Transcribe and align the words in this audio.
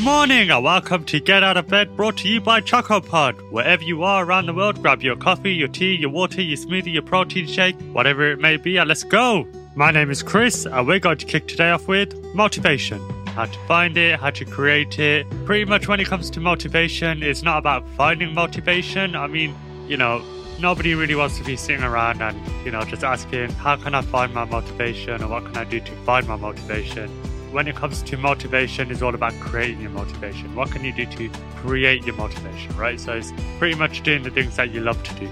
morning 0.00 0.50
and 0.50 0.64
welcome 0.64 1.04
to 1.04 1.20
Get 1.20 1.42
Out 1.42 1.58
of 1.58 1.68
Bed 1.68 1.94
brought 1.94 2.16
to 2.18 2.28
you 2.28 2.40
by 2.40 2.62
CHXCO 2.62 3.06
POD. 3.06 3.40
Wherever 3.50 3.82
you 3.82 4.02
are 4.02 4.24
around 4.24 4.46
the 4.46 4.54
world, 4.54 4.80
grab 4.80 5.02
your 5.02 5.16
coffee, 5.16 5.52
your 5.52 5.68
tea, 5.68 5.94
your 5.94 6.08
water, 6.08 6.40
your 6.40 6.56
smoothie, 6.56 6.92
your 6.92 7.02
protein 7.02 7.46
shake, 7.46 7.78
whatever 7.92 8.30
it 8.30 8.40
may 8.40 8.56
be, 8.56 8.78
and 8.78 8.88
let's 8.88 9.04
go. 9.04 9.46
My 9.74 9.90
name 9.90 10.10
is 10.10 10.22
Chris 10.22 10.64
and 10.64 10.86
we're 10.86 11.00
going 11.00 11.18
to 11.18 11.26
kick 11.26 11.48
today 11.48 11.70
off 11.70 11.86
with 11.86 12.14
motivation. 12.34 12.98
How 13.28 13.44
to 13.44 13.58
find 13.66 13.96
it, 13.98 14.18
how 14.18 14.30
to 14.30 14.44
create 14.46 14.98
it. 14.98 15.26
Pretty 15.44 15.66
much 15.66 15.86
when 15.86 16.00
it 16.00 16.06
comes 16.06 16.30
to 16.30 16.40
motivation, 16.40 17.22
it's 17.22 17.42
not 17.42 17.58
about 17.58 17.86
finding 17.90 18.32
motivation. 18.32 19.14
I 19.14 19.26
mean, 19.26 19.54
you 19.86 19.98
know, 19.98 20.24
nobody 20.60 20.94
really 20.94 21.14
wants 21.14 21.36
to 21.38 21.44
be 21.44 21.56
sitting 21.56 21.84
around 21.84 22.22
and, 22.22 22.40
you 22.64 22.70
know, 22.70 22.82
just 22.84 23.04
asking, 23.04 23.50
how 23.52 23.76
can 23.76 23.94
I 23.94 24.00
find 24.00 24.32
my 24.32 24.44
motivation 24.44 25.22
or 25.22 25.28
what 25.28 25.44
can 25.44 25.56
I 25.58 25.64
do 25.64 25.78
to 25.78 25.92
find 26.04 26.26
my 26.26 26.36
motivation? 26.36 27.10
When 27.52 27.66
it 27.66 27.74
comes 27.74 28.02
to 28.02 28.16
motivation, 28.16 28.92
it's 28.92 29.02
all 29.02 29.12
about 29.12 29.32
creating 29.40 29.80
your 29.80 29.90
motivation. 29.90 30.54
What 30.54 30.70
can 30.70 30.84
you 30.84 30.92
do 30.92 31.04
to 31.04 31.30
create 31.56 32.04
your 32.06 32.14
motivation, 32.14 32.76
right? 32.76 32.98
So 33.00 33.14
it's 33.14 33.32
pretty 33.58 33.74
much 33.74 34.04
doing 34.04 34.22
the 34.22 34.30
things 34.30 34.54
that 34.54 34.70
you 34.70 34.80
love 34.80 35.02
to 35.02 35.14
do. 35.14 35.28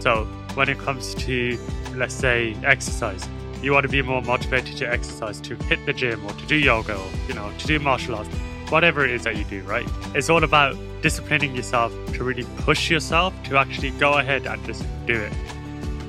So 0.00 0.24
when 0.54 0.68
it 0.68 0.78
comes 0.78 1.14
to, 1.14 1.56
let's 1.94 2.12
say, 2.12 2.56
exercise, 2.64 3.28
you 3.62 3.72
want 3.72 3.84
to 3.84 3.88
be 3.88 4.02
more 4.02 4.20
motivated 4.20 4.76
to 4.78 4.90
exercise, 4.90 5.40
to 5.42 5.54
hit 5.54 5.86
the 5.86 5.92
gym 5.92 6.24
or 6.26 6.32
to 6.32 6.46
do 6.46 6.56
yoga 6.56 6.96
or, 6.96 7.08
you 7.28 7.34
know, 7.34 7.52
to 7.56 7.66
do 7.68 7.78
martial 7.78 8.16
arts, 8.16 8.28
whatever 8.68 9.04
it 9.04 9.12
is 9.12 9.22
that 9.22 9.36
you 9.36 9.44
do, 9.44 9.62
right? 9.62 9.86
It's 10.12 10.28
all 10.28 10.42
about 10.42 10.76
disciplining 11.02 11.54
yourself 11.54 11.92
to 12.14 12.24
really 12.24 12.44
push 12.62 12.90
yourself 12.90 13.32
to 13.44 13.58
actually 13.58 13.90
go 13.92 14.18
ahead 14.18 14.46
and 14.46 14.64
just 14.66 14.84
do 15.06 15.14
it. 15.14 15.32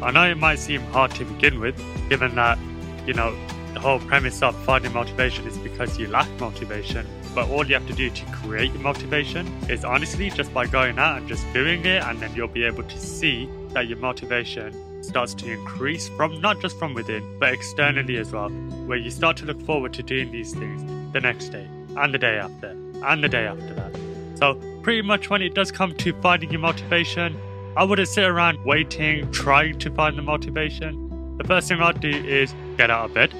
I 0.01 0.09
know 0.09 0.23
it 0.23 0.39
might 0.39 0.57
seem 0.57 0.81
hard 0.87 1.11
to 1.11 1.25
begin 1.25 1.59
with, 1.59 1.79
given 2.09 2.33
that, 2.33 2.57
you 3.05 3.13
know, 3.13 3.37
the 3.75 3.81
whole 3.81 3.99
premise 3.99 4.41
of 4.41 4.55
finding 4.63 4.93
motivation 4.93 5.45
is 5.45 5.57
because 5.57 5.99
you 5.99 6.07
lack 6.07 6.29
motivation. 6.39 7.05
But 7.35 7.49
all 7.49 7.67
you 7.67 7.73
have 7.73 7.85
to 7.87 7.93
do 7.93 8.09
to 8.09 8.25
create 8.27 8.71
your 8.71 8.81
motivation 8.81 9.45
is 9.69 9.83
honestly 9.83 10.29
just 10.29 10.53
by 10.53 10.65
going 10.65 10.97
out 10.97 11.17
and 11.17 11.27
just 11.27 11.45
doing 11.53 11.85
it, 11.85 12.01
and 12.01 12.17
then 12.19 12.33
you'll 12.33 12.47
be 12.47 12.63
able 12.63 12.83
to 12.83 12.97
see 12.97 13.49
that 13.73 13.87
your 13.87 13.97
motivation 13.97 15.03
starts 15.03 15.33
to 15.35 15.51
increase 15.51 16.07
from 16.07 16.39
not 16.39 16.61
just 16.61 16.79
from 16.79 16.93
within, 16.93 17.37
but 17.37 17.53
externally 17.53 18.15
as 18.15 18.31
well, 18.31 18.49
where 18.87 18.97
you 18.97 19.11
start 19.11 19.35
to 19.37 19.45
look 19.45 19.61
forward 19.63 19.93
to 19.93 20.01
doing 20.01 20.31
these 20.31 20.53
things 20.53 20.81
the 21.11 21.19
next 21.19 21.49
day, 21.49 21.67
and 21.97 22.13
the 22.13 22.17
day 22.17 22.37
after, 22.37 22.69
and 22.69 23.23
the 23.23 23.29
day 23.29 23.45
after 23.45 23.73
that. 23.73 23.93
So, 24.35 24.55
pretty 24.83 25.01
much 25.01 25.29
when 25.29 25.41
it 25.41 25.53
does 25.53 25.69
come 25.69 25.93
to 25.95 26.13
finding 26.21 26.49
your 26.49 26.61
motivation, 26.61 27.37
I 27.75 27.83
wouldn't 27.83 28.07
sit 28.07 28.23
around 28.23 28.63
waiting, 28.63 29.29
trying 29.33 29.79
to 29.79 29.91
find 29.91 30.17
the 30.17 30.21
motivation. 30.21 31.37
The 31.37 31.43
first 31.43 31.67
thing 31.67 31.81
I'd 31.81 31.99
do 31.99 32.09
is 32.09 32.55
get 32.77 32.89
out 32.89 33.09
of 33.09 33.13
bed 33.13 33.33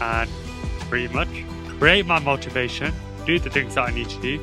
and 0.00 0.30
pretty 0.88 1.12
much 1.12 1.28
create 1.78 2.06
my 2.06 2.18
motivation, 2.18 2.92
do 3.26 3.38
the 3.38 3.50
things 3.50 3.74
that 3.74 3.88
I 3.88 3.92
need 3.92 4.08
to 4.08 4.20
do. 4.20 4.38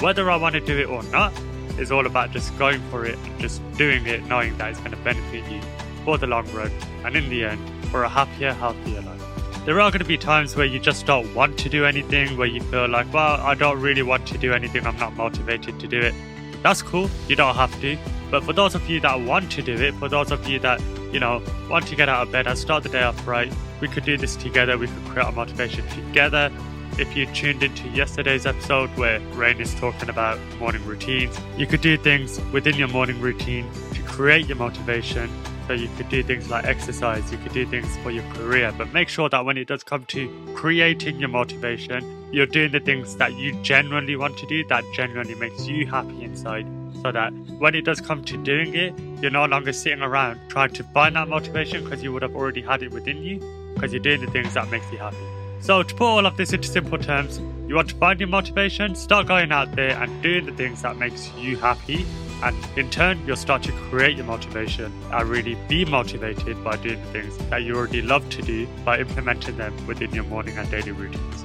Whether 0.00 0.30
I 0.30 0.36
want 0.36 0.54
to 0.54 0.60
do 0.60 0.78
it 0.78 0.88
or 0.88 1.02
not 1.04 1.32
is 1.78 1.92
all 1.92 2.06
about 2.06 2.30
just 2.32 2.56
going 2.58 2.80
for 2.90 3.04
it 3.04 3.18
and 3.18 3.40
just 3.40 3.60
doing 3.76 4.06
it, 4.06 4.24
knowing 4.24 4.56
that 4.58 4.70
it's 4.70 4.78
going 4.80 4.92
to 4.92 4.96
benefit 4.98 5.50
you 5.50 5.60
for 6.04 6.18
the 6.18 6.26
long 6.26 6.50
run 6.52 6.70
and 7.04 7.16
in 7.16 7.28
the 7.28 7.44
end 7.44 7.60
for 7.86 8.04
a 8.04 8.08
happier, 8.08 8.52
healthier 8.52 9.02
life. 9.02 9.20
There 9.66 9.80
are 9.80 9.90
going 9.90 10.00
to 10.00 10.06
be 10.06 10.16
times 10.16 10.56
where 10.56 10.66
you 10.66 10.78
just 10.78 11.04
don't 11.04 11.34
want 11.34 11.58
to 11.58 11.68
do 11.68 11.84
anything, 11.84 12.36
where 12.38 12.46
you 12.46 12.62
feel 12.62 12.88
like, 12.88 13.12
well, 13.12 13.40
I 13.40 13.54
don't 13.54 13.78
really 13.80 14.02
want 14.02 14.26
to 14.28 14.38
do 14.38 14.52
anything, 14.52 14.86
I'm 14.86 14.96
not 14.96 15.14
motivated 15.16 15.78
to 15.80 15.86
do 15.86 16.00
it. 16.00 16.14
That's 16.62 16.82
cool, 16.82 17.10
you 17.28 17.36
don't 17.36 17.54
have 17.54 17.78
to. 17.82 17.98
But 18.30 18.44
for 18.44 18.52
those 18.52 18.74
of 18.74 18.88
you 18.88 19.00
that 19.00 19.20
want 19.20 19.52
to 19.52 19.62
do 19.62 19.74
it, 19.74 19.94
for 19.94 20.08
those 20.08 20.30
of 20.30 20.48
you 20.48 20.58
that, 20.60 20.80
you 21.12 21.20
know, 21.20 21.42
want 21.68 21.86
to 21.88 21.96
get 21.96 22.08
out 22.08 22.26
of 22.26 22.32
bed 22.32 22.46
and 22.46 22.58
start 22.58 22.82
the 22.82 22.88
day 22.88 23.02
off 23.02 23.26
right, 23.26 23.52
we 23.80 23.88
could 23.88 24.04
do 24.04 24.16
this 24.16 24.36
together, 24.36 24.76
we 24.78 24.86
could 24.86 25.04
create 25.06 25.26
our 25.26 25.32
motivation 25.32 25.86
together. 25.88 26.50
If 26.98 27.16
you 27.16 27.26
tuned 27.26 27.62
into 27.62 27.88
yesterday's 27.88 28.46
episode 28.46 28.90
where 28.90 29.20
Rain 29.34 29.60
is 29.60 29.74
talking 29.74 30.08
about 30.08 30.38
morning 30.58 30.84
routines, 30.84 31.38
you 31.56 31.66
could 31.66 31.80
do 31.80 31.96
things 31.96 32.40
within 32.52 32.74
your 32.74 32.88
morning 32.88 33.20
routine 33.20 33.70
to 33.94 34.02
create 34.02 34.46
your 34.46 34.56
motivation 34.56 35.30
so 35.70 35.74
you 35.74 35.88
could 35.96 36.08
do 36.08 36.20
things 36.22 36.50
like 36.50 36.64
exercise, 36.64 37.30
you 37.30 37.38
could 37.38 37.52
do 37.52 37.64
things 37.64 37.96
for 37.98 38.10
your 38.10 38.24
career, 38.34 38.74
but 38.76 38.92
make 38.92 39.08
sure 39.08 39.28
that 39.28 39.44
when 39.44 39.56
it 39.56 39.68
does 39.68 39.84
come 39.84 40.04
to 40.06 40.52
creating 40.56 41.20
your 41.20 41.28
motivation, 41.28 42.28
you're 42.32 42.46
doing 42.46 42.72
the 42.72 42.80
things 42.80 43.14
that 43.18 43.34
you 43.34 43.52
genuinely 43.62 44.16
want 44.16 44.36
to 44.38 44.46
do, 44.46 44.64
that 44.64 44.82
genuinely 44.94 45.36
makes 45.36 45.68
you 45.68 45.86
happy 45.86 46.24
inside. 46.24 46.66
So 47.02 47.12
that 47.12 47.32
when 47.58 47.76
it 47.76 47.84
does 47.84 48.00
come 48.00 48.24
to 48.24 48.36
doing 48.36 48.74
it, 48.74 48.92
you're 49.20 49.30
no 49.30 49.44
longer 49.44 49.72
sitting 49.72 50.02
around 50.02 50.40
trying 50.48 50.72
to 50.72 50.84
find 50.84 51.16
that 51.16 51.28
motivation 51.28 51.84
because 51.84 52.02
you 52.02 52.12
would 52.12 52.22
have 52.22 52.34
already 52.34 52.62
had 52.62 52.82
it 52.82 52.90
within 52.92 53.22
you, 53.22 53.38
because 53.74 53.92
you're 53.92 54.02
doing 54.02 54.20
the 54.20 54.30
things 54.30 54.54
that 54.54 54.70
makes 54.70 54.90
you 54.92 54.98
happy. 54.98 55.16
So 55.60 55.82
to 55.82 55.94
put 55.94 56.06
all 56.06 56.26
of 56.26 56.36
this 56.36 56.52
into 56.52 56.68
simple 56.68 56.98
terms, 56.98 57.38
you 57.68 57.74
want 57.74 57.90
to 57.90 57.94
find 57.96 58.18
your 58.18 58.28
motivation, 58.28 58.94
start 58.94 59.26
going 59.26 59.52
out 59.52 59.72
there 59.76 60.00
and 60.02 60.22
doing 60.22 60.46
the 60.46 60.52
things 60.52 60.82
that 60.82 60.96
makes 60.96 61.30
you 61.34 61.56
happy 61.56 62.06
and 62.42 62.56
in 62.76 62.88
turn, 62.90 63.20
you'll 63.26 63.36
start 63.36 63.62
to 63.64 63.72
create 63.72 64.16
your 64.16 64.24
motivation 64.24 64.92
and 65.12 65.28
really 65.28 65.56
be 65.68 65.84
motivated 65.84 66.62
by 66.64 66.76
doing 66.76 67.00
the 67.00 67.12
things 67.12 67.36
that 67.50 67.62
you 67.62 67.76
already 67.76 68.02
love 68.02 68.28
to 68.30 68.42
do 68.42 68.66
by 68.84 68.98
implementing 68.98 69.56
them 69.56 69.74
within 69.86 70.12
your 70.14 70.24
morning 70.24 70.56
and 70.56 70.70
daily 70.70 70.92
routines. 70.92 71.44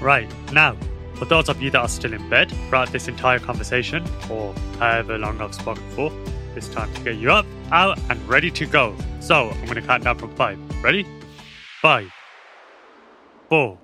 Right, 0.00 0.30
now, 0.52 0.76
for 1.14 1.24
those 1.24 1.48
of 1.48 1.62
you 1.62 1.70
that 1.70 1.80
are 1.80 1.88
still 1.88 2.12
in 2.12 2.28
bed 2.28 2.50
throughout 2.68 2.92
this 2.92 3.08
entire 3.08 3.38
conversation, 3.38 4.04
or 4.30 4.54
however 4.78 5.16
long 5.16 5.40
I've 5.40 5.54
spoken 5.54 5.82
for, 5.92 6.12
it's 6.56 6.68
time 6.68 6.92
to 6.94 7.00
get 7.02 7.16
you 7.16 7.30
up, 7.30 7.46
out, 7.70 7.98
and 8.10 8.28
ready 8.28 8.50
to 8.52 8.66
go. 8.66 8.96
So, 9.20 9.50
I'm 9.50 9.64
going 9.64 9.76
to 9.76 9.82
count 9.82 10.04
down 10.04 10.18
from 10.18 10.34
five. 10.36 10.58
Ready? 10.82 11.06
Five, 11.82 12.10
four, 13.48 13.78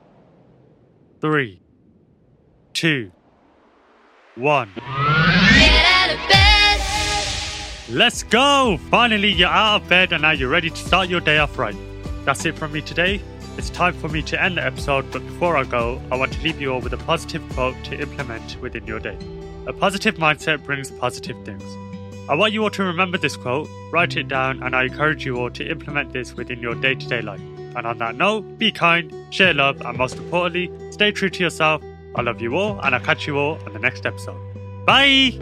three, 1.21 1.61
two, 2.73 3.13
one. 4.35 4.71
Let's 7.91 8.23
go! 8.23 8.79
Finally, 8.91 9.33
you're 9.33 9.49
out 9.49 9.83
of 9.83 9.89
bed 9.89 10.13
and 10.13 10.23
now 10.23 10.31
you're 10.31 10.49
ready 10.49 10.71
to 10.71 10.77
start 10.77 11.11
your 11.11 11.21
day 11.21 11.37
off 11.39 11.59
right. 11.59 11.77
That's 12.25 12.45
it 12.47 12.57
from 12.57 12.73
me 12.73 12.81
today. 12.81 13.21
It's 13.59 13.69
time 13.69 13.93
for 13.93 14.09
me 14.09 14.23
to 14.23 14.43
end 14.43 14.57
the 14.57 14.65
episode, 14.65 15.11
but 15.13 15.19
before 15.27 15.59
I 15.59 15.65
go, 15.65 16.01
I 16.11 16.17
want 16.17 16.33
to 16.33 16.41
leave 16.41 16.59
you 16.59 16.73
all 16.73 16.81
with 16.81 16.95
a 16.95 16.97
positive 16.97 17.47
quote 17.51 17.77
to 17.85 18.01
implement 18.01 18.59
within 18.63 18.87
your 18.87 18.99
day. 18.99 19.19
A 19.67 19.75
positive 19.75 20.15
mindset 20.15 20.65
brings 20.65 20.91
positive 20.91 21.37
things. 21.45 21.63
I 22.33 22.35
want 22.35 22.55
you 22.55 22.63
all 22.63 22.71
to 22.71 22.83
remember 22.83 23.19
this 23.19 23.37
quote, 23.37 23.69
write 23.91 24.17
it 24.17 24.27
down, 24.27 24.63
and 24.63 24.75
I 24.75 24.85
encourage 24.85 25.27
you 25.27 25.37
all 25.37 25.51
to 25.51 25.71
implement 25.71 26.15
this 26.15 26.33
within 26.33 26.61
your 26.61 26.75
day 26.75 26.95
to 26.95 27.07
day 27.07 27.21
life. 27.21 27.43
And 27.77 27.87
on 27.87 27.99
that 27.99 28.17
note, 28.17 28.57
be 28.57 28.73
kind, 28.73 29.13
share 29.29 29.53
love, 29.53 29.83
and 29.83 29.99
most 29.99 30.17
importantly, 30.17 30.73
stay 30.93 31.13
true 31.13 31.29
to 31.29 31.43
yourself. 31.43 31.83
I 32.15 32.23
love 32.23 32.41
you 32.41 32.57
all, 32.57 32.81
and 32.81 32.95
I'll 32.95 33.03
catch 33.03 33.27
you 33.27 33.37
all 33.37 33.59
on 33.67 33.75
the 33.75 33.79
next 33.79 34.07
episode. 34.07 34.41
Bye! 34.87 35.39